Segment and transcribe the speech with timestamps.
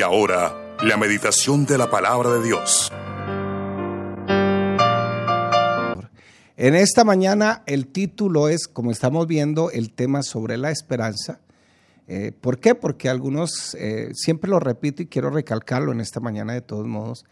[0.00, 2.90] Y ahora, la meditación de la palabra de Dios.
[6.56, 11.40] En esta mañana el título es, como estamos viendo, el tema sobre la esperanza.
[12.08, 12.74] Eh, ¿Por qué?
[12.74, 17.26] Porque algunos, eh, siempre lo repito y quiero recalcarlo en esta mañana de todos modos,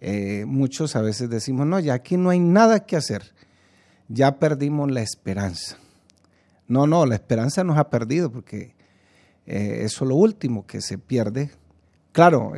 [0.00, 3.22] eh, muchos a veces decimos, no, ya aquí no hay nada que hacer,
[4.08, 5.78] ya perdimos la esperanza.
[6.66, 8.74] No, no, la esperanza nos ha perdido porque
[9.46, 11.50] eso es lo último que se pierde
[12.12, 12.52] Claro,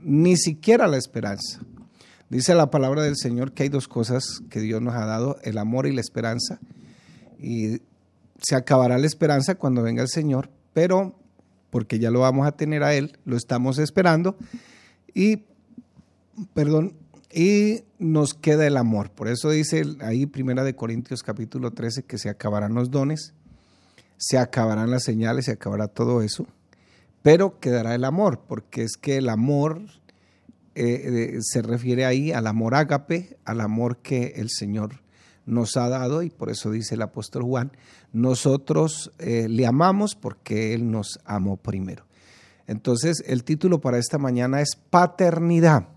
[0.00, 1.60] ni siquiera la esperanza.
[2.30, 5.58] Dice la palabra del Señor que hay dos cosas que Dios nos ha dado, el
[5.58, 6.60] amor y la esperanza.
[7.38, 7.82] Y
[8.38, 11.14] se acabará la esperanza cuando venga el Señor, pero
[11.68, 14.36] porque ya lo vamos a tener a Él, lo estamos esperando.
[15.12, 15.44] Y,
[16.54, 16.94] perdón,
[17.30, 19.10] y nos queda el amor.
[19.10, 23.34] Por eso dice ahí Primera de Corintios capítulo 13 que se acabarán los dones,
[24.16, 26.46] se acabarán las señales, se acabará todo eso
[27.22, 29.82] pero quedará el amor, porque es que el amor
[30.74, 35.02] eh, se refiere ahí al amor ágape, al amor que el Señor
[35.46, 37.72] nos ha dado, y por eso dice el apóstol Juan,
[38.12, 42.04] nosotros eh, le amamos porque Él nos amó primero.
[42.66, 45.88] Entonces, el título para esta mañana es Paternidad.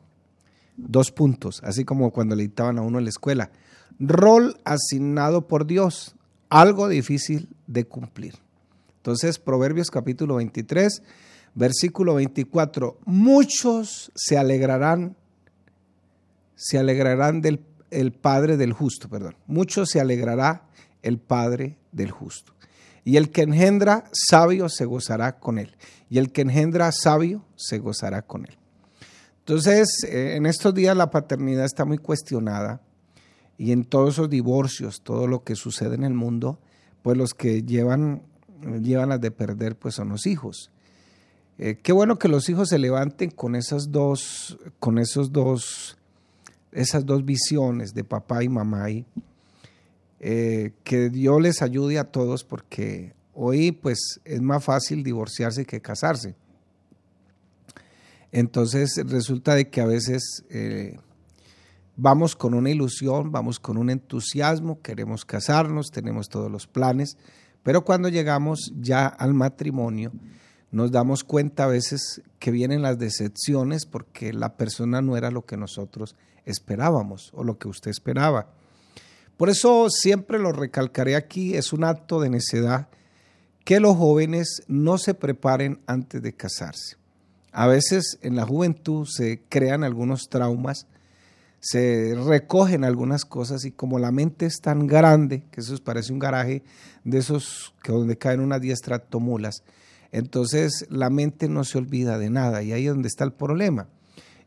[0.77, 3.51] Dos puntos, así como cuando le dictaban a uno en la escuela.
[3.99, 6.15] Rol asignado por Dios,
[6.49, 8.44] algo difícil de cumplir.
[9.06, 11.03] Entonces, Proverbios capítulo 23,
[11.53, 15.16] versículo 24, muchos se alegrarán,
[16.56, 20.64] se alegrarán del el Padre del justo, perdón, muchos se alegrará
[21.03, 22.56] el Padre del justo.
[23.03, 25.76] Y el que engendra sabio se gozará con él.
[26.09, 28.58] Y el que engendra sabio se gozará con él.
[29.42, 32.81] Entonces, eh, en estos días la paternidad está muy cuestionada
[33.56, 36.59] y en todos esos divorcios, todo lo que sucede en el mundo,
[37.03, 38.23] pues los que llevan
[38.81, 40.71] llevan las de perder pues son los hijos.
[41.58, 45.98] Eh, qué bueno que los hijos se levanten con esas dos, con esos dos,
[46.71, 49.05] esas dos visiones de papá y mamá y
[50.20, 55.82] eh, que Dios les ayude a todos porque hoy pues es más fácil divorciarse que
[55.82, 56.36] casarse.
[58.32, 60.97] Entonces resulta de que a veces eh,
[61.95, 67.17] vamos con una ilusión, vamos con un entusiasmo, queremos casarnos, tenemos todos los planes,
[67.65, 70.11] pero cuando llegamos ya al matrimonio,
[70.70, 75.48] nos damos cuenta a veces que vienen las decepciones porque la persona no era lo
[75.48, 76.15] que nosotros
[76.45, 78.52] esperábamos o lo que usted esperaba.
[79.36, 82.87] Por eso siempre lo recalcaré aquí, es un acto de necedad
[83.64, 86.97] que los jóvenes no se preparen antes de casarse.
[87.52, 90.86] A veces en la juventud se crean algunos traumas
[91.60, 96.20] se recogen algunas cosas y como la mente es tan grande, que eso parece un
[96.20, 96.64] garaje
[97.04, 99.64] de esos que donde caen unas 10 tractomulas,
[100.11, 103.88] entonces la mente no se olvida de nada y ahí es donde está el problema.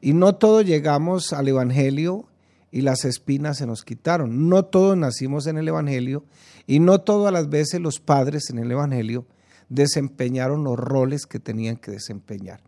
[0.00, 2.26] Y no todos llegamos al Evangelio
[2.70, 4.48] y las espinas se nos quitaron.
[4.48, 6.24] No todos nacimos en el Evangelio
[6.66, 9.26] y no todas las veces los padres en el Evangelio
[9.68, 12.60] desempeñaron los roles que tenían que desempeñar.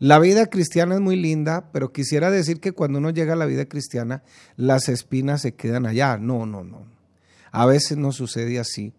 [0.00, 3.46] La vida cristiana es muy linda, pero quisiera decir que cuando uno llega a la
[3.46, 4.22] vida cristiana,
[4.56, 6.18] las espinas se quedan allá.
[6.18, 6.84] No, no, no.
[7.50, 8.92] A veces no sucede así.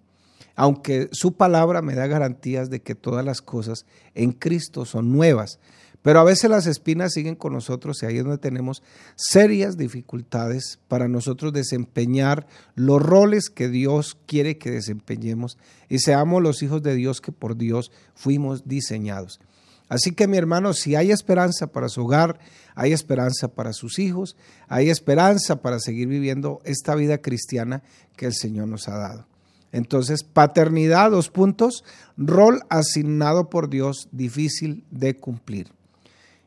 [0.56, 5.60] Aunque su palabra me da garantías de que todas las cosas en Cristo son nuevas.
[6.02, 8.84] Pero a veces las espinas siguen con nosotros y ahí es donde tenemos
[9.16, 15.58] serias dificultades para nosotros desempeñar los roles que Dios quiere que desempeñemos
[15.90, 19.42] y seamos los hijos de Dios que por Dios fuimos diseñados.
[19.90, 22.40] Así que mi hermano, si hay esperanza para su hogar,
[22.76, 27.82] hay esperanza para sus hijos, hay esperanza para seguir viviendo esta vida cristiana
[28.16, 29.26] que el Señor nos ha dado.
[29.72, 31.84] Entonces, paternidad, dos puntos,
[32.18, 35.72] rol asignado por Dios, difícil de cumplir.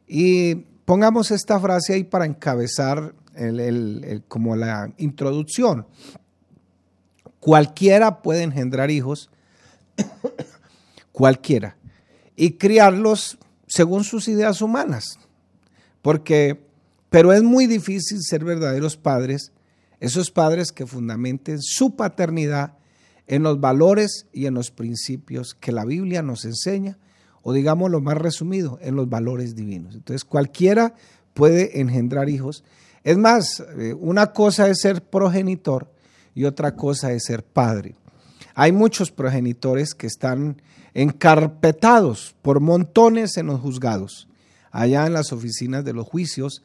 [0.07, 0.55] Y
[0.85, 3.15] pongamos esta frase ahí para encabezar
[4.29, 5.87] como la introducción.
[7.41, 9.31] Cualquiera puede engendrar hijos,
[11.13, 11.77] cualquiera
[12.37, 15.19] y criarlos según sus ideas humanas.
[16.03, 16.67] Porque,
[17.11, 19.53] pero es muy difícil ser verdaderos padres,
[20.01, 22.75] esos padres que fundamenten su paternidad
[23.27, 26.99] en los valores y en los principios que la Biblia nos enseña,
[27.43, 29.95] o digamos lo más resumido, en los valores divinos.
[29.95, 30.95] Entonces, cualquiera
[31.35, 32.65] puede engendrar hijos.
[33.05, 35.91] Es más, eh, una cosa es ser progenitor
[36.35, 37.95] y otra cosa es ser padre.
[38.55, 40.61] Hay muchos progenitores que están
[40.95, 44.29] encarpetados por montones en los juzgados,
[44.71, 46.63] allá en las oficinas de los juicios,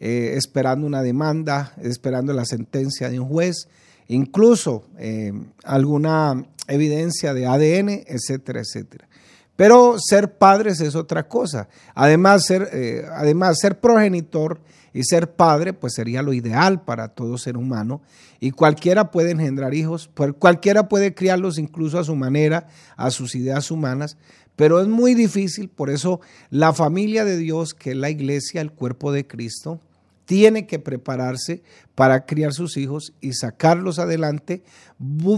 [0.00, 3.68] eh, esperando una demanda, esperando la sentencia de un juez,
[4.08, 5.32] incluso eh,
[5.64, 9.08] alguna evidencia de ADN, etcétera, etcétera.
[9.56, 11.68] Pero ser padres es otra cosa.
[11.94, 14.60] Además, ser, eh, además, ser progenitor
[14.92, 18.02] y ser padre, pues sería lo ideal para todo ser humano.
[18.40, 23.70] Y cualquiera puede engendrar hijos, cualquiera puede criarlos incluso a su manera, a sus ideas
[23.70, 24.16] humanas,
[24.56, 26.20] pero es muy difícil, por eso
[26.50, 29.80] la familia de Dios, que es la iglesia, el cuerpo de Cristo,
[30.28, 31.62] tiene que prepararse
[31.94, 34.62] para criar sus hijos y sacarlos adelante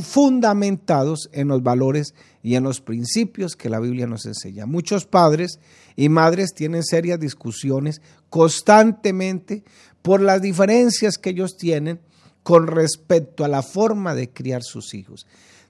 [0.03, 4.67] fundamentados en los valores y en los principios que la Biblia nos enseña.
[4.67, 5.61] Muchos padres
[5.95, 9.63] y madres tienen serias discusiones constantemente
[10.03, 12.01] por las diferencias que ellos tienen
[12.43, 15.25] con respecto a la forma de criar sus hijos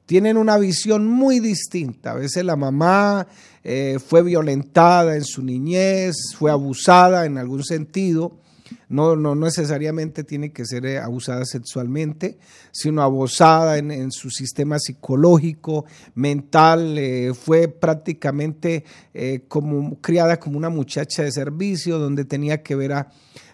[0.07, 2.11] tienen una visión muy distinta.
[2.11, 3.29] A veces la mamá
[3.63, 8.41] eh, fue violentada en su niñez, fue abusada en algún sentido.
[8.89, 12.39] No, no necesariamente tiene que ser eh, abusada sexualmente,
[12.73, 15.85] sino abusada en, su sistema psicológico,
[16.15, 16.99] mental.
[16.99, 18.85] Eh, fue prácticamente
[19.49, 23.09] como criada como una muchacha de servicio, donde tenía que ver a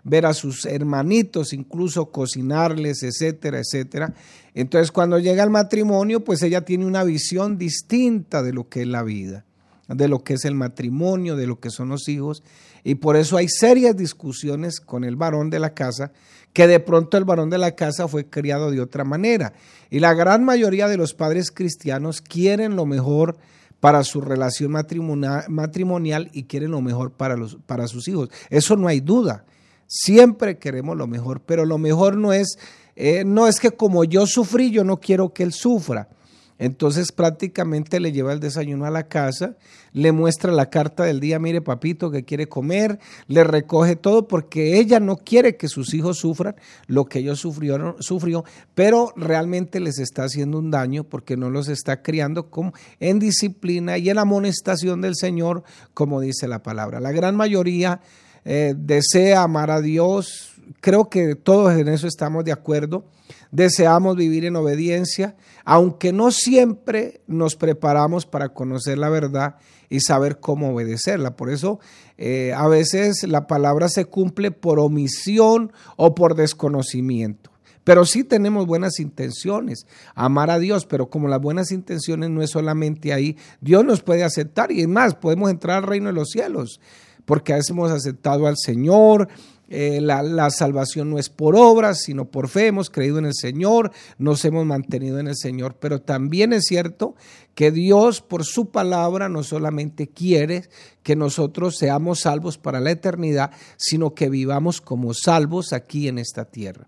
[0.08, 4.14] ver a sus hermanitos, incluso cocinarles, etcétera, etcétera.
[4.54, 8.86] Entonces cuando llega el matrimonio, pues ella tiene una visión distinta de lo que es
[8.86, 9.44] la vida,
[9.88, 12.42] de lo que es el matrimonio, de lo que son los hijos.
[12.84, 16.12] Y por eso hay serias discusiones con el varón de la casa,
[16.52, 19.52] que de pronto el varón de la casa fue criado de otra manera.
[19.90, 23.36] Y la gran mayoría de los padres cristianos quieren lo mejor
[23.80, 28.30] para su relación matrimonial y quieren lo mejor para, los, para sus hijos.
[28.50, 29.44] Eso no hay duda.
[29.86, 32.58] Siempre queremos lo mejor, pero lo mejor no es,
[32.96, 36.08] eh, no es que como yo sufrí, yo no quiero que él sufra.
[36.58, 39.56] Entonces prácticamente le lleva el desayuno a la casa,
[39.92, 44.78] le muestra la carta del día, mire papito que quiere comer, le recoge todo porque
[44.78, 46.56] ella no quiere que sus hijos sufran
[46.86, 48.44] lo que ellos sufrieron, sufrió,
[48.74, 53.98] pero realmente les está haciendo un daño porque no los está criando como en disciplina
[53.98, 55.62] y en amonestación del Señor,
[55.92, 57.00] como dice la palabra.
[57.00, 58.00] La gran mayoría
[58.46, 63.04] eh, desea amar a Dios, creo que todos en eso estamos de acuerdo,
[63.50, 69.56] deseamos vivir en obediencia, aunque no siempre nos preparamos para conocer la verdad
[69.88, 71.36] y saber cómo obedecerla.
[71.36, 71.78] Por eso
[72.18, 77.50] eh, a veces la palabra se cumple por omisión o por desconocimiento.
[77.84, 79.86] Pero sí tenemos buenas intenciones,
[80.16, 84.24] amar a Dios, pero como las buenas intenciones no es solamente ahí, Dios nos puede
[84.24, 86.80] aceptar y es más, podemos entrar al reino de los cielos
[87.26, 89.28] porque hemos aceptado al Señor.
[89.68, 92.68] Eh, la, la, salvación no es por obras, sino por fe.
[92.68, 95.76] Hemos creído en el Señor, nos hemos mantenido en el Señor.
[95.80, 97.16] Pero también es cierto
[97.54, 100.68] que Dios, por su palabra, no solamente quiere
[101.02, 106.44] que nosotros seamos salvos para la eternidad, sino que vivamos como salvos aquí en esta
[106.44, 106.86] tierra.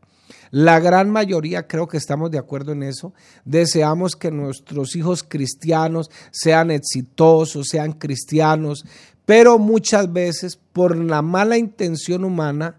[0.50, 3.12] La gran mayoría, creo que estamos de acuerdo en eso,
[3.44, 8.84] deseamos que nuestros hijos cristianos sean exitosos, sean cristianos,
[9.28, 12.76] pero muchas veces por la mala intención humana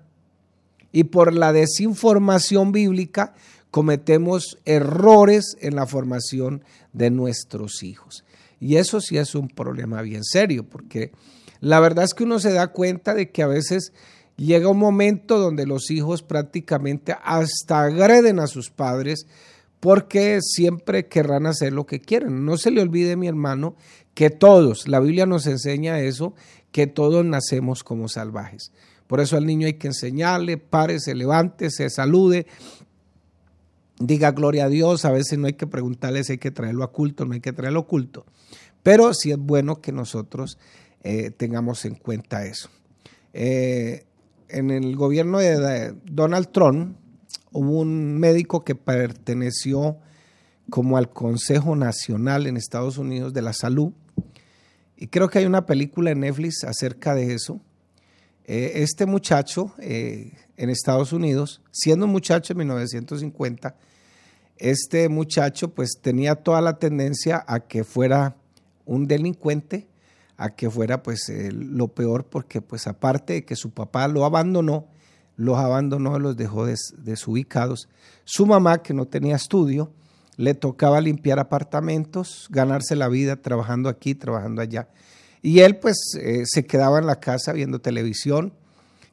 [0.92, 3.36] y por la desinformación bíblica
[3.70, 8.26] cometemos errores en la formación de nuestros hijos.
[8.60, 11.12] Y eso sí es un problema bien serio, porque
[11.62, 13.94] la verdad es que uno se da cuenta de que a veces
[14.36, 19.28] llega un momento donde los hijos prácticamente hasta agreden a sus padres
[19.80, 22.44] porque siempre querrán hacer lo que quieren.
[22.44, 23.76] No se le olvide, mi hermano,
[24.20, 26.34] que todos, la Biblia nos enseña eso,
[26.74, 28.74] que todos nacemos como salvajes.
[29.08, 32.46] Por eso al niño hay que enseñarle, pare, se levante, se salude,
[33.98, 35.06] diga gloria a Dios.
[35.06, 37.54] A veces no hay que preguntarle si hay que traerlo a culto, no hay que
[37.54, 38.26] traerlo oculto.
[38.84, 40.58] Pero sí es bueno que nosotros
[41.02, 42.70] eh, tengamos en cuenta eso.
[43.32, 44.04] Eh,
[44.50, 46.98] en el gobierno de Donald Trump
[47.54, 49.96] hubo un médico que perteneció
[50.70, 53.94] como al Consejo Nacional en Estados Unidos de la Salud.
[55.02, 57.62] Y creo que hay una película en Netflix acerca de eso.
[58.44, 63.78] Eh, este muchacho eh, en Estados Unidos, siendo un muchacho en 1950,
[64.58, 68.36] este muchacho pues tenía toda la tendencia a que fuera
[68.84, 69.88] un delincuente,
[70.36, 74.26] a que fuera pues eh, lo peor porque pues aparte de que su papá lo
[74.26, 74.90] abandonó,
[75.38, 77.88] los abandonó, los dejó desubicados.
[78.26, 79.94] Su mamá, que no tenía estudio,
[80.40, 84.88] le tocaba limpiar apartamentos, ganarse la vida trabajando aquí, trabajando allá.
[85.42, 88.54] Y él pues eh, se quedaba en la casa viendo televisión,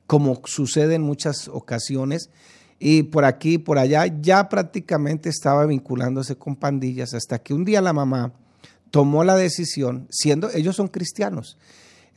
[0.06, 2.30] como sucede en muchas ocasiones,
[2.78, 7.80] y por aquí por allá ya prácticamente estaba vinculándose con pandillas hasta que un día
[7.80, 8.32] la mamá
[8.92, 11.58] tomó la decisión, siendo ellos son cristianos,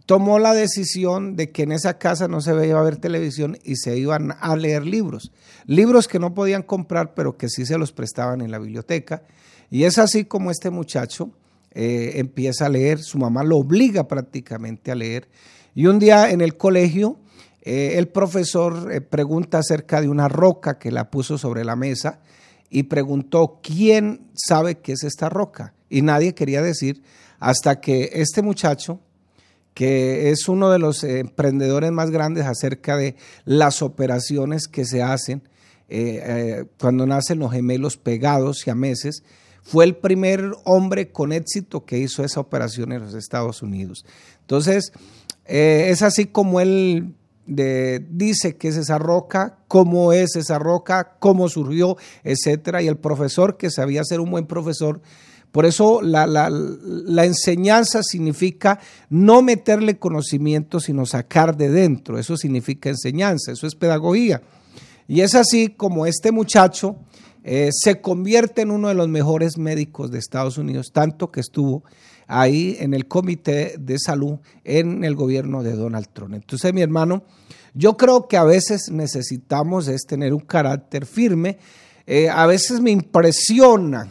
[0.09, 3.75] tomó la decisión de que en esa casa no se iba a ver televisión y
[3.75, 5.31] se iban a leer libros.
[5.67, 9.21] Libros que no podían comprar, pero que sí se los prestaban en la biblioteca.
[9.69, 11.29] Y es así como este muchacho
[11.75, 15.29] eh, empieza a leer, su mamá lo obliga prácticamente a leer.
[15.75, 17.19] Y un día en el colegio,
[17.61, 22.19] eh, el profesor eh, pregunta acerca de una roca que la puso sobre la mesa
[22.71, 25.75] y preguntó, ¿quién sabe qué es esta roca?
[25.87, 27.03] Y nadie quería decir
[27.37, 29.01] hasta que este muchacho,
[29.73, 35.43] que es uno de los emprendedores más grandes acerca de las operaciones que se hacen
[36.77, 39.23] cuando nacen los gemelos pegados y a meses,
[39.63, 44.05] fue el primer hombre con éxito que hizo esa operación en los Estados Unidos.
[44.41, 44.91] Entonces,
[45.45, 47.13] eh, es así como él
[47.45, 52.81] dice que es esa roca, cómo es esa roca, cómo surgió, etcétera.
[52.83, 55.01] Y el profesor, que sabía ser un buen profesor,
[55.51, 58.79] por eso la, la, enseñanza significa
[59.09, 62.19] no meterle conocimiento, sino sacar de dentro.
[62.19, 64.41] Eso significa enseñanza, eso es pedagogía.
[65.07, 66.97] Y es así como este muchacho
[67.43, 71.83] eh, se convierte en uno de los mejores médicos de Estados Unidos, tanto que estuvo
[72.27, 76.35] ahí en el comité de salud en el gobierno de Donald Trump.
[76.35, 77.23] Entonces, mi hermano,
[77.73, 81.57] yo creo que a veces necesitamos es tener un carácter firme.
[82.05, 84.09] Eh, a veces me impresiona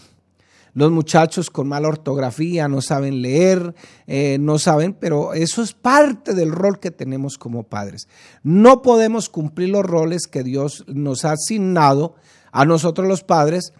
[0.74, 3.74] los muchachos con mala ortografía, no saben leer,
[4.06, 8.08] eh, no saben, pero eso es parte del rol que tenemos como padres.
[8.42, 12.14] No podemos cumplir los roles que Dios nos ha asignado
[12.52, 13.72] a nosotros los padres,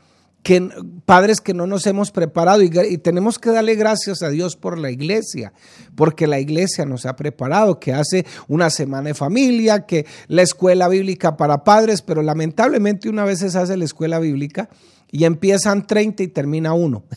[0.43, 0.69] que,
[1.05, 4.79] padres que no nos hemos preparado y, y, tenemos que darle gracias a Dios por
[4.79, 5.53] la iglesia,
[5.95, 10.89] porque la iglesia nos ha preparado, que hace una semana de familia, que la escuela
[10.89, 14.69] bíblica para padres, pero lamentablemente una vez se hace la escuela bíblica
[15.11, 17.05] y empiezan 30 y termina uno.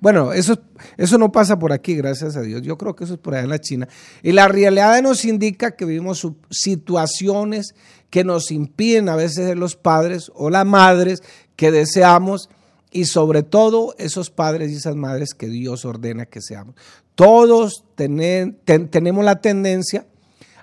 [0.00, 0.58] Bueno, eso,
[0.98, 2.60] eso no pasa por aquí, gracias a Dios.
[2.60, 3.88] Yo creo que eso es por allá en la China.
[4.22, 7.74] Y la realidad nos indica que vivimos situaciones
[8.10, 11.22] que nos impiden a veces los padres o las madres
[11.56, 12.50] que deseamos
[12.90, 16.74] y sobre todo esos padres y esas madres que Dios ordena que seamos.
[17.14, 20.06] Todos tenemos la tendencia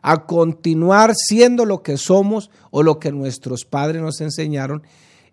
[0.02, 4.84] a continuar siendo lo que somos o lo que nuestros padres nos enseñaron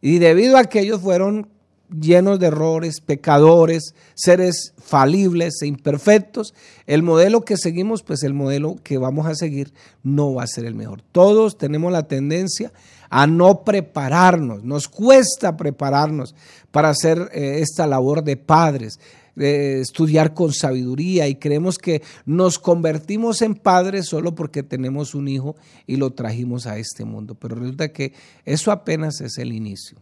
[0.02, 1.49] y debido a que ellos fueron
[1.88, 6.54] llenos de errores, pecadores, seres falibles e imperfectos,
[6.87, 10.64] el modelo que seguimos, pues el modelo que vamos a seguir no va a ser
[10.64, 11.02] el mejor.
[11.12, 12.73] Todos tenemos la tendencia
[13.11, 16.35] a no prepararnos, nos cuesta prepararnos
[16.71, 18.99] para hacer eh, esta labor de padres,
[19.37, 25.57] estudiar con sabiduría y creemos que nos convertimos en padres solo porque tenemos un hijo
[25.87, 28.12] y lo trajimos a este mundo, pero resulta que
[28.45, 29.99] eso apenas es el inicio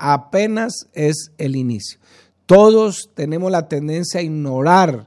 [0.00, 2.00] apenas es el inicio.
[2.46, 5.06] Todos tenemos la tendencia a ignorar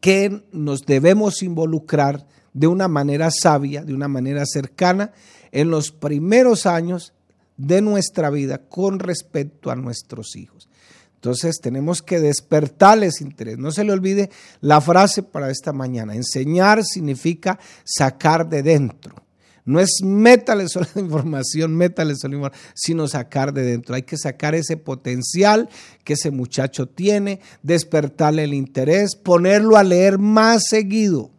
[0.00, 5.12] que nos debemos involucrar de una manera sabia, de una manera cercana,
[5.50, 7.14] en los primeros años
[7.56, 10.68] de nuestra vida con respecto a nuestros hijos.
[11.18, 13.58] Entonces tenemos que despertarles interés.
[13.58, 16.14] No se le olvide la frase para esta mañana.
[16.14, 19.16] Enseñar significa sacar de dentro.
[19.64, 23.96] No es métale solo la información, métale solo información, sino sacar de dentro.
[23.96, 25.68] Hay que sacar ese potencial
[26.04, 31.32] que ese muchacho tiene, despertarle el interés, ponerlo a leer más seguido.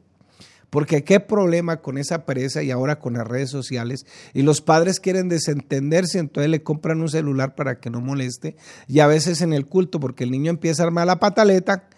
[0.69, 4.05] Porque qué problema con esa pereza y ahora con las redes sociales.
[4.33, 8.55] Y los padres quieren desentenderse, entonces le compran un celular para que no moleste.
[8.87, 11.89] Y a veces en el culto, porque el niño empieza a armar la pataleta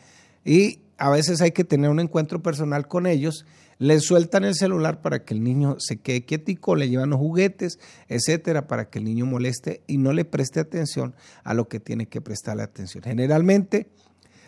[0.45, 3.45] y a veces hay que tener un encuentro personal con ellos
[3.81, 7.79] le sueltan el celular para que el niño se quede quietico, le llevan los juguetes,
[8.07, 12.05] etcétera, para que el niño moleste y no le preste atención a lo que tiene
[12.05, 13.03] que prestarle atención.
[13.03, 13.89] Generalmente,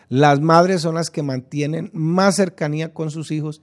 [0.08, 3.60] las madres son las que mantienen más cercanía con sus hijos.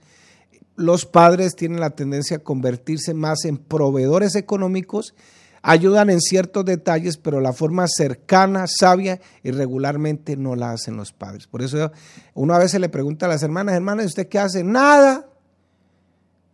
[0.76, 5.14] Los padres tienen la tendencia a convertirse más en proveedores económicos,
[5.62, 11.12] ayudan en ciertos detalles, pero la forma cercana, sabia y regularmente no la hacen los
[11.12, 11.46] padres.
[11.46, 11.92] Por eso
[12.34, 14.64] una vez se le pregunta a las hermanas, hermanas, ¿usted qué hace?
[14.64, 15.28] Nada.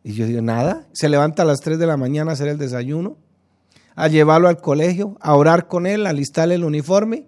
[0.05, 2.59] Y yo digo, nada, se levanta a las 3 de la mañana a hacer el
[2.59, 3.17] desayuno,
[3.97, 7.27] a llevarlo al colegio, a orar con él, a alistarle el uniforme,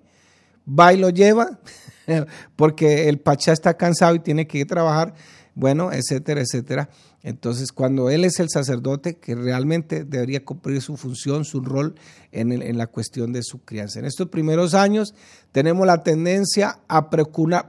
[0.67, 1.59] va y lo lleva,
[2.57, 5.15] porque el pachá está cansado y tiene que ir a trabajar,
[5.61, 6.89] bueno, etcétera, etcétera.
[7.23, 11.95] Entonces, cuando él es el sacerdote que realmente debería cumplir su función, su rol
[12.33, 14.01] en, en la cuestión de su crianza.
[14.01, 15.15] En estos primeros años
[15.53, 17.11] tenemos la tendencia a,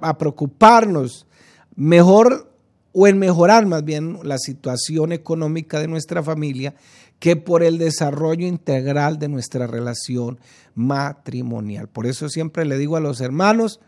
[0.01, 1.27] a preocuparnos
[1.75, 2.49] mejor
[2.93, 6.73] o en mejorar más bien la situación económica de nuestra familia
[7.19, 10.39] que por el desarrollo integral de nuestra relación
[10.75, 11.87] matrimonial.
[11.87, 13.79] Por eso siempre le digo a los hermanos,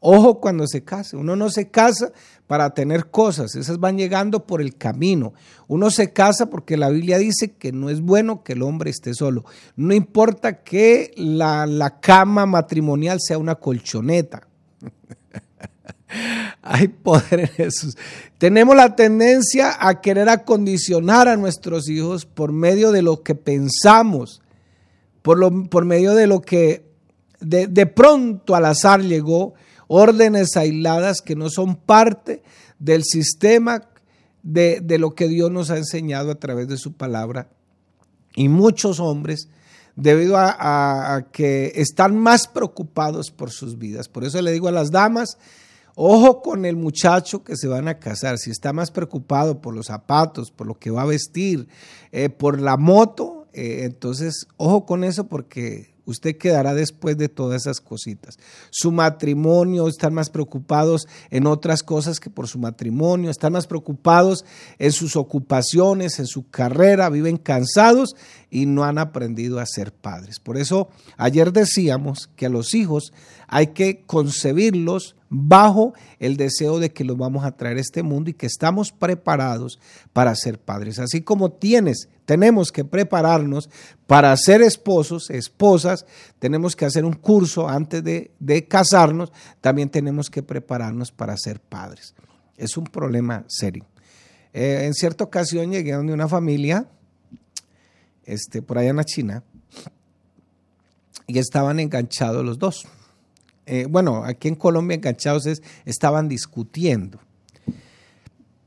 [0.00, 2.12] ojo cuando se case, uno no se casa
[2.46, 5.34] para tener cosas, esas van llegando por el camino.
[5.66, 9.12] Uno se casa porque la Biblia dice que no es bueno que el hombre esté
[9.12, 9.44] solo.
[9.76, 14.48] No importa que la, la cama matrimonial sea una colchoneta
[16.62, 17.96] Hay poder en Jesús.
[18.38, 24.42] Tenemos la tendencia a querer acondicionar a nuestros hijos por medio de lo que pensamos,
[25.22, 26.86] por, lo, por medio de lo que
[27.40, 29.54] de, de pronto al azar llegó,
[29.88, 32.42] órdenes aisladas que no son parte
[32.78, 33.88] del sistema
[34.42, 37.48] de, de, lo que Dios nos ha enseñado a través de su palabra.
[38.36, 39.48] Y muchos hombres,
[39.96, 44.08] debido a, que están más preocupados por sus vidas.
[44.08, 45.38] Por eso le digo a las damas,
[45.96, 48.38] ojo con el muchacho que se van a casar.
[48.38, 51.66] Si está más preocupado por los zapatos, por lo que va a vestir,
[52.12, 57.62] eh, por la moto, eh, entonces ojo con eso porque usted quedará después de todas
[57.62, 58.38] esas cositas.
[58.70, 64.44] Su matrimonio, están más preocupados en otras cosas que por su matrimonio, están más preocupados
[64.78, 68.16] en sus ocupaciones, en su carrera, viven cansados
[68.50, 70.40] y no han aprendido a ser padres.
[70.40, 70.88] Por eso
[71.18, 73.12] ayer decíamos que a los hijos
[73.46, 78.30] hay que concebirlos bajo el deseo de que los vamos a traer a este mundo
[78.30, 79.78] y que estamos preparados
[80.12, 80.98] para ser padres.
[80.98, 83.70] Así como tienes, tenemos que prepararnos
[84.06, 86.04] para ser esposos, esposas,
[86.38, 89.32] tenemos que hacer un curso antes de, casarnos,
[89.62, 92.14] también tenemos que prepararnos para ser padres.
[92.58, 93.86] Es un problema serio.
[94.52, 96.86] Eh, en cierta ocasión llegué a una familia,
[98.26, 99.42] este, por allá en la China,
[101.26, 102.86] y estaban enganchados los dos
[103.64, 107.20] eh, bueno, aquí en Colombia enganchados es, estaban discutiendo.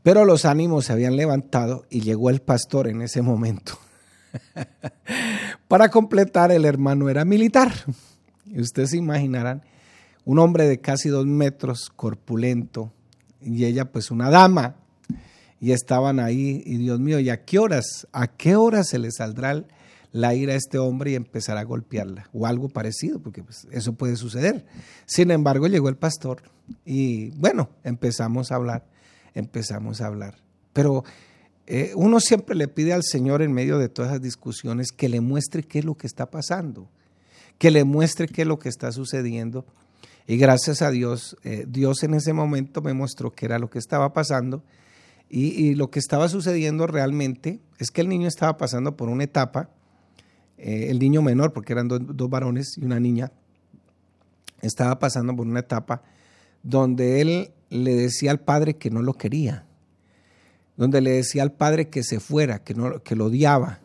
[0.03, 3.77] Pero los ánimos se habían levantado y llegó el pastor en ese momento.
[5.67, 7.72] Para completar, el hermano era militar.
[8.46, 9.63] Y ustedes se imaginarán,
[10.25, 12.91] un hombre de casi dos metros, corpulento,
[13.41, 14.75] y ella pues una dama.
[15.60, 18.08] Y estaban ahí, y Dios mío, ¿y a qué horas?
[18.12, 19.63] ¿A qué horas se le saldrá
[20.12, 23.94] la ira a este hombre y empezar a golpearla o algo parecido, porque pues, eso
[23.94, 24.66] puede suceder.
[25.05, 26.44] Sin embargo, llegó el pastor
[26.85, 28.85] y bueno, empezamos a hablar,
[29.33, 30.35] empezamos a hablar.
[30.74, 31.03] Pero
[31.67, 35.22] eh, uno siempre le pide al Señor en medio de todas esas discusiones que le
[35.22, 36.89] muestre qué es lo que está pasando,
[37.57, 39.65] que le muestre qué es lo que está sucediendo.
[40.27, 43.79] Y gracias a Dios, eh, Dios en ese momento me mostró qué era lo que
[43.79, 44.63] estaba pasando.
[45.33, 49.70] Y, lo que estaba sucediendo realmente es que el niño estaba pasando por una etapa
[50.57, 53.31] eh, el niño menor, porque eran do, dos varones y una niña,
[54.61, 56.03] estaba pasando por una etapa
[56.63, 59.66] donde él le decía al padre que no lo quería,
[60.75, 63.79] donde le decía al padre que se fuera, que, no, que lo odiaba,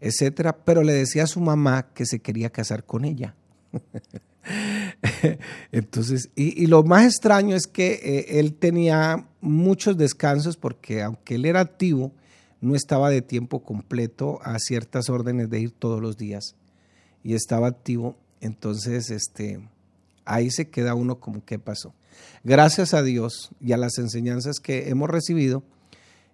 [0.00, 3.34] etcétera, pero le decía a su mamá que se quería casar con ella.
[5.72, 11.46] Entonces, y, lo más extraño es que eh, él tenía muchos descansos porque aunque él
[11.46, 12.12] era activo,
[12.60, 16.56] no estaba de tiempo completo a ciertas órdenes de ir todos los días
[17.22, 19.60] y estaba activo, entonces este,
[20.24, 21.94] ahí se queda uno como qué pasó.
[22.42, 25.62] Gracias a Dios y a las enseñanzas que hemos recibido,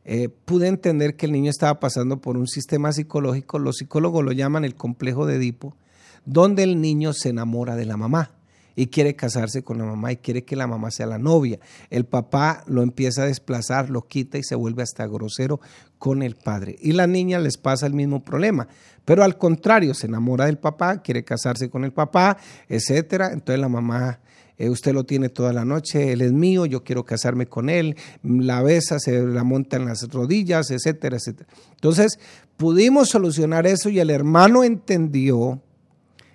[0.04, 4.32] eh, pude entender que el niño estaba pasando por un sistema psicológico, los psicólogos lo
[4.32, 5.76] llaman el complejo de Edipo,
[6.24, 8.30] donde el niño se enamora de la mamá
[8.76, 11.58] y quiere casarse con la mamá y quiere que la mamá sea la novia.
[11.90, 15.60] El papá lo empieza a desplazar, lo quita y se vuelve hasta grosero
[15.98, 16.76] con el padre.
[16.80, 18.68] Y la niña les pasa el mismo problema,
[19.04, 22.36] pero al contrario, se enamora del papá, quiere casarse con el papá,
[22.68, 23.32] etcétera.
[23.32, 24.20] Entonces la mamá
[24.60, 27.96] eh, usted lo tiene toda la noche, él es mío, yo quiero casarme con él,
[28.22, 31.48] la besa, se la monta en las rodillas, etcétera, etcétera.
[31.70, 32.18] Entonces,
[32.58, 35.62] pudimos solucionar eso y el hermano entendió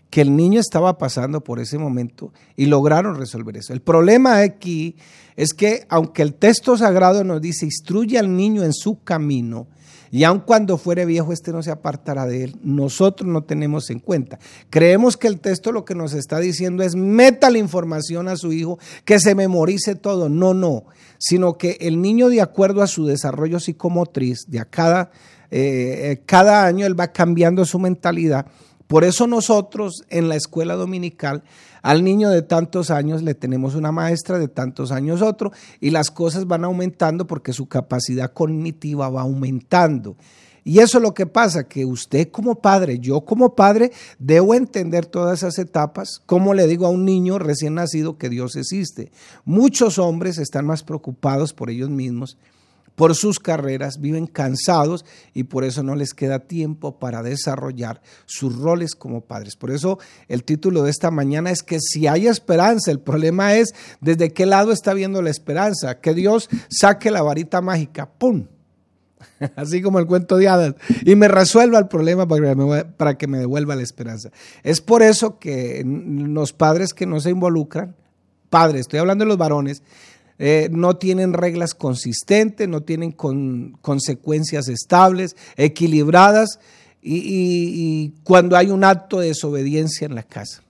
[0.09, 3.73] que el niño estaba pasando por ese momento y lograron resolver eso.
[3.73, 4.95] El problema aquí
[5.35, 9.67] es que aunque el texto sagrado nos dice, instruye al niño en su camino,
[10.11, 13.99] y aun cuando fuere viejo, este no se apartará de él, nosotros no tenemos en
[13.99, 14.39] cuenta.
[14.69, 18.53] Creemos que el texto lo que nos está diciendo es, meta la información a su
[18.53, 20.29] hijo, que se memorice todo.
[20.29, 20.85] No, no,
[21.17, 25.11] sino que el niño de acuerdo a su desarrollo psicomotriz, de a cada,
[25.51, 28.45] eh, cada año él va cambiando su mentalidad
[28.87, 31.43] por eso nosotros en la escuela dominical
[31.81, 36.09] al niño de tantos años le tenemos una maestra, de tantos años otro, y las
[36.09, 40.15] cosas van aumentando porque su capacidad cognitiva va aumentando.
[40.63, 45.05] Y eso es lo que pasa, que usted como padre, yo como padre, debo entender
[45.05, 49.11] todas esas etapas, como le digo a un niño recién nacido que Dios existe.
[49.45, 52.35] Muchos hombres están más preocupados por ellos mismos
[52.95, 58.57] por sus carreras, viven cansados y por eso no les queda tiempo para desarrollar sus
[58.57, 59.55] roles como padres.
[59.55, 63.73] Por eso el título de esta mañana es que si hay esperanza, el problema es
[64.01, 68.47] desde qué lado está viendo la esperanza, que Dios saque la varita mágica, ¡pum!
[69.55, 73.75] Así como el cuento de hadas, y me resuelva el problema para que me devuelva
[73.75, 74.31] la esperanza.
[74.63, 77.95] Es por eso que los padres que no se involucran,
[78.49, 79.83] padres, estoy hablando de los varones,
[80.37, 86.59] eh, no tienen reglas consistentes, no tienen consecuencias estables, equilibradas,
[87.07, 90.63] y, cuando hay un acto de desobediencia en la casa.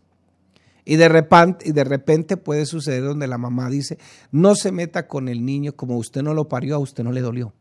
[0.84, 3.98] Y de, repente, y de repente puede suceder donde la mamá dice,
[4.32, 7.22] no se meta con el niño, como usted no lo parió, a usted no le
[7.22, 7.54] dolió.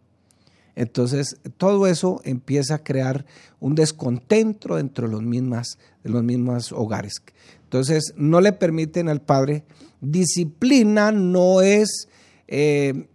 [0.77, 3.25] Entonces, todo eso empieza a crear
[3.61, 7.23] un descontento entre los mismas, los mismos hogares.
[7.63, 9.65] Entonces, no le permiten al padre.
[10.05, 12.09] Disciplina no es,
[12.49, 13.09] eh,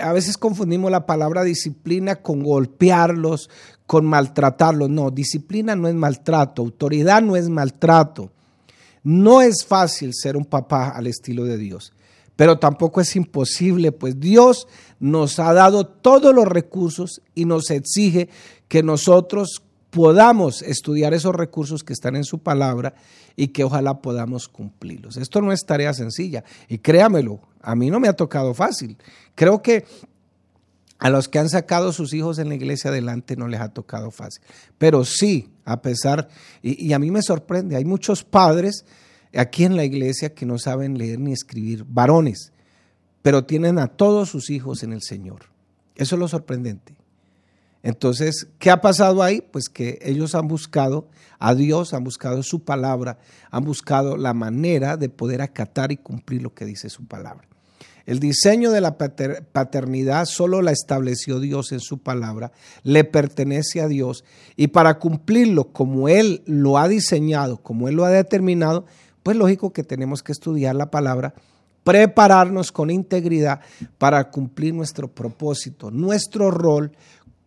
[0.00, 3.50] a veces confundimos la palabra disciplina con golpearlos,
[3.86, 4.90] con maltratarlos.
[4.90, 8.30] No, disciplina no es maltrato, autoridad no es maltrato.
[9.02, 11.92] No es fácil ser un papá al estilo de Dios
[12.36, 14.68] pero tampoco es imposible, pues Dios
[15.00, 18.28] nos ha dado todos los recursos y nos exige
[18.68, 19.62] que nosotros
[19.96, 22.92] podamos estudiar esos recursos que están en su palabra
[23.34, 25.16] y que ojalá podamos cumplirlos.
[25.16, 28.98] Esto no es tarea sencilla y créamelo, a mí no me ha tocado fácil.
[29.34, 29.86] Creo que
[30.98, 34.10] a los que han sacado sus hijos en la iglesia adelante no les ha tocado
[34.10, 34.42] fácil.
[34.76, 36.28] Pero sí, a pesar,
[36.60, 38.84] y, y a mí me sorprende, hay muchos padres
[39.34, 42.52] aquí en la iglesia que no saben leer ni escribir, varones,
[43.22, 45.46] pero tienen a todos sus hijos en el Señor.
[45.94, 46.94] Eso es lo sorprendente.
[47.86, 49.40] Entonces, ¿qué ha pasado ahí?
[49.40, 51.06] Pues que ellos han buscado
[51.38, 53.20] a Dios, han buscado su palabra,
[53.52, 57.46] han buscado la manera de poder acatar y cumplir lo que dice su palabra.
[58.04, 62.50] El diseño de la paternidad solo la estableció Dios en su palabra,
[62.82, 64.24] le pertenece a Dios
[64.56, 68.84] y para cumplirlo como Él lo ha diseñado, como Él lo ha determinado,
[69.22, 71.34] pues lógico que tenemos que estudiar la palabra,
[71.84, 73.60] prepararnos con integridad
[73.96, 76.90] para cumplir nuestro propósito, nuestro rol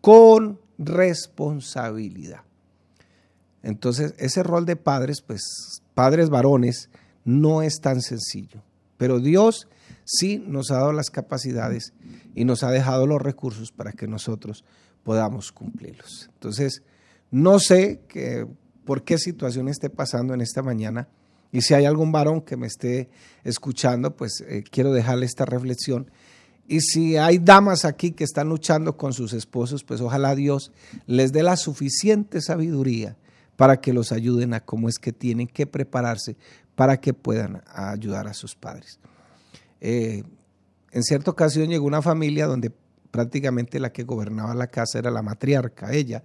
[0.01, 2.41] con responsabilidad.
[3.61, 6.89] Entonces, ese rol de padres, pues padres varones,
[7.25, 8.63] no es tan sencillo,
[8.97, 9.67] pero Dios
[10.05, 11.93] sí nos ha dado las capacidades
[12.33, 14.63] y nos ha dejado los recursos para que nosotros
[15.03, 16.29] podamos cumplirlos.
[16.33, 16.83] Entonces,
[17.31, 18.01] no sé
[18.85, 21.09] por qué situación esté pasando en esta mañana,
[21.51, 23.09] y si hay algún varón que me esté
[23.43, 26.11] escuchando, pues eh, quiero dejarle esta reflexión.
[26.71, 30.71] Y si hay damas aquí que están luchando con sus esposos, pues ojalá Dios
[31.07, 33.17] les dé la suficiente sabiduría
[33.55, 36.37] para que los ayuden a cómo es que tienen que prepararse
[36.75, 38.99] para que puedan ayudar a sus padres.
[39.81, 40.21] Eh,
[40.91, 42.71] en cierta ocasión llegó una familia donde
[43.09, 46.23] prácticamente la que gobernaba la casa era la matriarca, ella,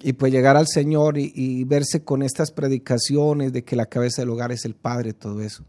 [0.00, 4.30] y pues llegar al Señor y, verse con estas predicaciones de que la cabeza del
[4.30, 5.64] hogar es el Padre, todo eso.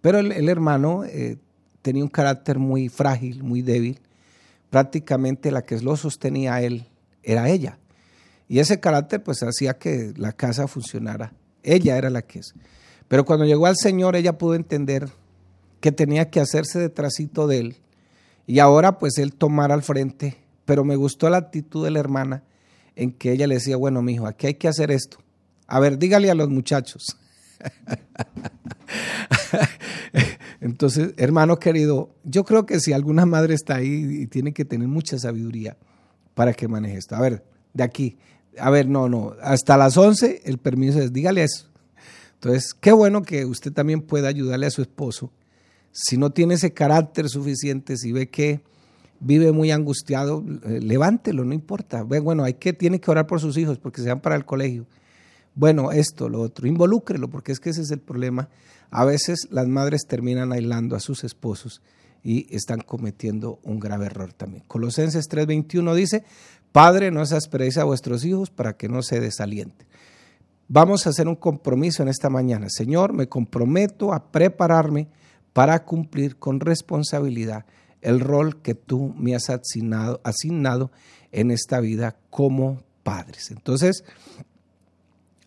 [0.00, 1.38] Pero el, hermano eh,
[1.84, 4.00] tenía un carácter muy frágil, muy débil.
[4.70, 6.86] Prácticamente la que lo sostenía a él
[7.22, 7.78] era ella.
[8.48, 11.34] Y ese carácter pues hacía que la casa funcionara.
[11.62, 12.54] Ella era la que es.
[13.06, 15.10] Pero cuando llegó al Señor ella pudo entender
[15.80, 17.76] que tenía que hacerse detrásito de él.
[18.46, 20.38] Y ahora pues él tomar al frente.
[20.64, 22.44] Pero me gustó la actitud de la hermana
[22.96, 25.18] en que ella le decía, bueno, mijo, aquí hay que hacer esto.
[25.66, 27.18] A ver, dígale a los muchachos.
[30.64, 34.88] Entonces, hermano querido, yo creo que si alguna madre está ahí y tiene que tener
[34.88, 35.76] mucha sabiduría
[36.32, 37.14] para que maneje esto.
[37.16, 38.16] A ver, de aquí.
[38.58, 39.34] A ver, no, no.
[39.42, 41.68] Hasta las 11 el permiso es, dígale eso.
[42.36, 45.30] Entonces, qué bueno que usted también pueda ayudarle a su esposo.
[45.92, 48.62] Si no tiene ese carácter suficiente, si ve que
[49.20, 52.04] vive muy angustiado, eh, levántelo, no importa.
[52.04, 54.86] Bueno, hay que, tiene que orar por sus hijos porque se van para el colegio.
[55.54, 58.48] Bueno, esto, lo otro, involúcrelo, porque es que ese es el problema.
[58.90, 61.80] A veces las madres terminan aislando a sus esposos
[62.22, 64.64] y están cometiendo un grave error también.
[64.66, 66.24] Colosenses 3:21 dice,
[66.72, 69.86] Padre, no se asperéis a vuestros hijos para que no se desalienten.
[70.66, 72.66] Vamos a hacer un compromiso en esta mañana.
[72.68, 75.08] Señor, me comprometo a prepararme
[75.52, 77.66] para cumplir con responsabilidad
[78.00, 80.90] el rol que tú me has asignado, asignado
[81.32, 83.50] en esta vida como padres.
[83.50, 84.04] Entonces,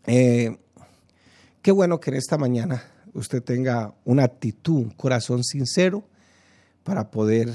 [0.08, 0.58] eh,
[1.62, 6.04] qué bueno que en esta mañana usted tenga una actitud, un corazón sincero
[6.84, 7.50] para poder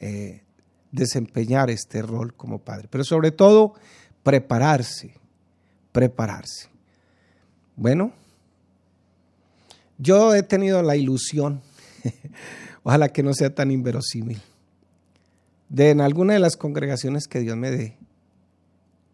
[0.00, 0.42] eh,
[0.90, 2.88] desempeñar este rol como padre.
[2.90, 3.74] Pero sobre todo,
[4.22, 5.14] prepararse,
[5.92, 6.68] prepararse.
[7.76, 8.12] Bueno,
[9.98, 11.62] yo he tenido la ilusión
[12.82, 14.40] Ojalá que no sea tan inverosímil.
[15.68, 17.96] De en alguna de las congregaciones que Dios me dé,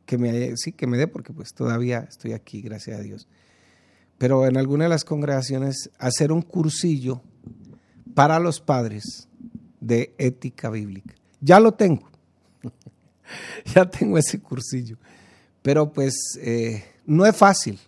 [0.06, 3.28] que me, sí, que me dé, porque pues todavía estoy aquí, gracias a Dios.
[4.18, 7.22] Pero en alguna de las congregaciones hacer un cursillo
[8.14, 9.28] para los padres
[9.80, 11.14] de ética bíblica.
[11.40, 12.08] Ya lo tengo.
[13.74, 14.96] ya tengo ese cursillo.
[15.62, 17.80] Pero pues eh, no es fácil,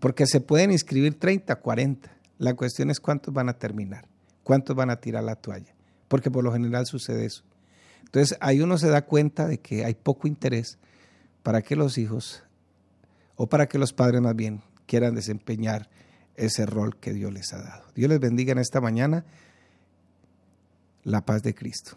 [0.00, 2.16] porque se pueden inscribir 30, 40.
[2.38, 4.06] La cuestión es cuántos van a terminar
[4.48, 5.74] ¿cuántos van a tirar la toalla?
[6.08, 7.44] Porque por lo general sucede eso.
[8.00, 10.78] Entonces ahí uno se da cuenta de que hay poco interés
[11.42, 12.42] para que los hijos,
[13.36, 15.88] o para que los padres más bien, quieran desempeñar
[16.36, 17.84] ese rol que Dios les ha dado.
[17.94, 19.24] Dios les bendiga en esta mañana.
[21.04, 21.96] La paz de Cristo.